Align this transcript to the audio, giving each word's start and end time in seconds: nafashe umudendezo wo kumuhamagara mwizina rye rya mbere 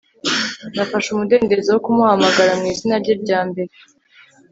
nafashe 0.75 1.07
umudendezo 1.11 1.69
wo 1.71 1.81
kumuhamagara 1.85 2.51
mwizina 2.59 2.95
rye 3.03 3.15
rya 3.23 3.39
mbere 3.49 3.73